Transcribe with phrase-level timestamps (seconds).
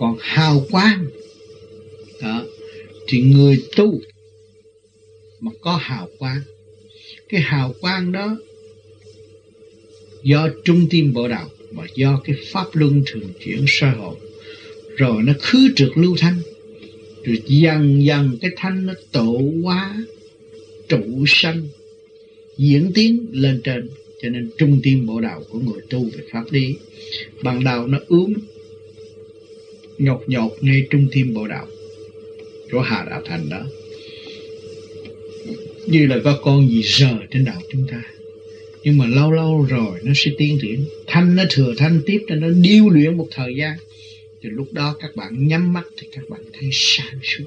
[0.00, 1.06] còn hào quang.
[2.22, 2.44] Đó.
[3.08, 4.00] Thì người tu
[5.40, 6.40] mà có hào quang,
[7.28, 8.36] cái hào quang đó
[10.22, 14.14] do trung tim bộ đạo và do cái pháp luân thường chuyển sơ hồn,
[14.96, 16.38] rồi nó khứ trượt lưu thanh.
[17.24, 20.04] Rồi dần dần cái thanh nó tổ hóa,
[20.88, 21.68] trụ sanh,
[22.58, 23.88] diễn tiến lên trên.
[24.22, 26.74] Cho nên trung tim bộ đạo của người tu về pháp lý,
[27.42, 28.34] ban đầu nó ướm
[30.00, 31.66] nhột nhột ngay trung tim bộ đạo.
[32.72, 33.66] Chỗ hà đạo thành đó.
[35.86, 38.02] Như là có con gì rờ trên đầu chúng ta.
[38.82, 40.84] Nhưng mà lâu lâu rồi nó sẽ tiến triển.
[41.06, 43.76] Thanh nó thừa thanh tiếp cho nó điêu luyện một thời gian.
[44.42, 47.44] Thì lúc đó các bạn nhắm mắt thì các bạn thấy sáng suốt.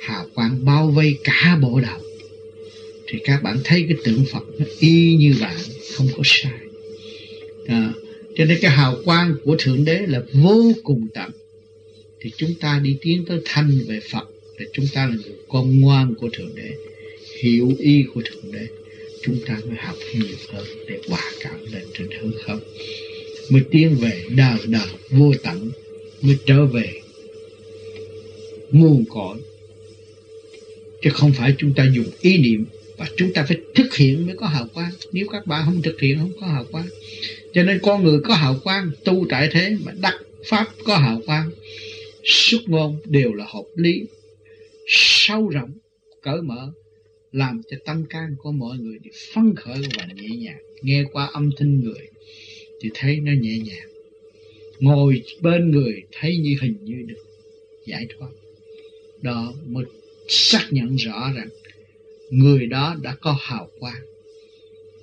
[0.00, 2.00] Hào quang bao vây cả bộ đầu
[3.08, 5.56] thì các bạn thấy cái tượng Phật nó y như bạn
[5.96, 6.52] không có sai.
[7.66, 7.92] À,
[8.36, 11.30] cho nên cái hào quang của thượng đế là vô cùng tận
[12.20, 15.80] thì chúng ta đi tiến tới thanh về Phật là chúng ta là người con
[15.80, 16.70] ngoan của thượng đế,
[17.42, 18.66] hiểu ý của thượng đế.
[19.22, 22.60] Chúng ta mới học nhiều hơn để hòa cảm lên trên hư không.
[23.50, 25.70] Mới tiến về đời đời vô tận,
[26.22, 27.00] mới trở về
[28.70, 29.38] nguồn cội.
[31.02, 32.64] Chứ không phải chúng ta dùng ý niệm
[32.96, 34.90] và chúng ta phải thực hiện mới có hào quang.
[35.12, 36.86] Nếu các bạn không thực hiện, không có hào quang.
[37.54, 41.20] Cho nên con người có hào quang, tu tại thế mà đắc pháp có hào
[41.26, 41.50] quang
[42.28, 44.04] xuất ngôn đều là hợp lý.
[44.86, 45.70] Sâu rộng
[46.22, 46.72] cởi mở,
[47.32, 50.58] làm cho tâm can của mọi người thì phấn khởi và nhẹ nhàng.
[50.82, 52.08] Nghe qua âm thanh người
[52.80, 53.88] thì thấy nó nhẹ nhàng.
[54.80, 57.24] Ngồi bên người thấy như hình như được
[57.86, 58.30] giải thoát.
[59.22, 59.84] Đó, mới
[60.28, 61.48] xác nhận rõ rằng
[62.30, 64.02] người đó đã có hào quang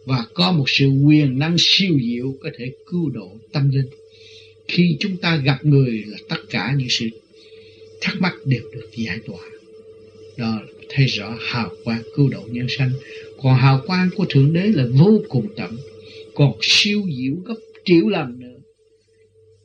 [0.05, 3.89] và có một sự quyền năng siêu diệu có thể cứu độ tâm linh
[4.67, 7.09] khi chúng ta gặp người là tất cả những sự
[8.02, 9.49] thắc mắc đều được giải tỏa.
[10.38, 12.91] Đó là thấy rõ hào quang cứu độ nhân sanh.
[13.41, 15.78] Còn hào quang của thượng đế là vô cùng tận.
[16.35, 18.59] Còn siêu diệu gấp triệu lần nữa.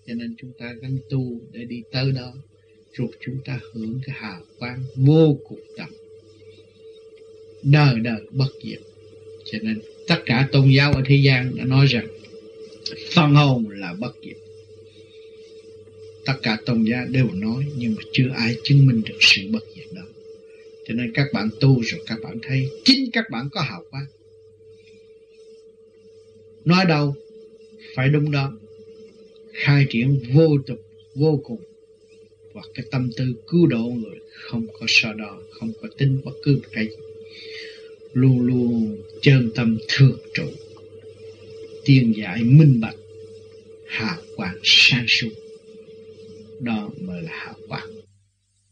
[0.07, 2.33] Cho nên chúng ta gắn tu để đi tới đó,
[2.93, 5.89] rồi chúng ta hưởng cái hào quang vô cùng tận.
[7.63, 8.81] Đời đời bất diệt.
[9.45, 12.07] Cho nên tất cả tôn giáo ở thế gian đã nói rằng,
[13.13, 14.37] phần hồn là bất diệt
[16.31, 19.65] tất cả tôn giáo đều nói, nhưng mà chưa ai chứng minh được sự bất
[19.77, 20.03] diệt đó.
[20.87, 24.07] Cho nên các bạn tu rồi các bạn thấy, chính các bạn có hào quang.
[26.65, 27.15] Nói đâu,
[27.95, 28.59] phải đúng đó.
[29.53, 30.79] Khai triển vô tục,
[31.15, 31.61] vô cùng.
[32.53, 36.35] Và cái tâm tư cứu độ người không có so đo, không có tính bất
[36.43, 36.97] cứ một cái gì.
[38.13, 40.47] Luôn luôn chân tâm thường trụ.
[41.85, 42.97] Tiên giải minh bạch,
[43.87, 45.31] hào quang sáng suốt
[46.61, 47.89] đó mới là hào quang